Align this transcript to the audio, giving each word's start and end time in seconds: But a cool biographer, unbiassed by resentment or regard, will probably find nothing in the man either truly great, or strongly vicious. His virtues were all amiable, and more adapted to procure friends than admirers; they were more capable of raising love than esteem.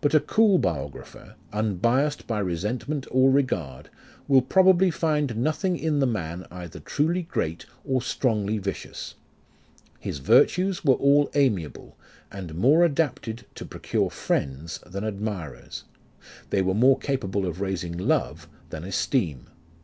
But 0.00 0.14
a 0.14 0.20
cool 0.20 0.58
biographer, 0.58 1.34
unbiassed 1.52 2.28
by 2.28 2.38
resentment 2.38 3.04
or 3.10 3.30
regard, 3.32 3.90
will 4.28 4.40
probably 4.40 4.92
find 4.92 5.34
nothing 5.36 5.76
in 5.76 5.98
the 5.98 6.06
man 6.06 6.46
either 6.52 6.78
truly 6.78 7.22
great, 7.24 7.66
or 7.84 8.00
strongly 8.00 8.58
vicious. 8.58 9.16
His 9.98 10.20
virtues 10.20 10.84
were 10.84 10.94
all 10.94 11.32
amiable, 11.34 11.96
and 12.30 12.54
more 12.54 12.84
adapted 12.84 13.44
to 13.56 13.64
procure 13.64 14.08
friends 14.08 14.78
than 14.86 15.02
admirers; 15.02 15.82
they 16.50 16.62
were 16.62 16.72
more 16.72 16.96
capable 16.96 17.44
of 17.44 17.60
raising 17.60 17.98
love 17.98 18.46
than 18.70 18.84
esteem. 18.84 19.48